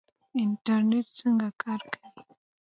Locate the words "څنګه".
1.19-1.47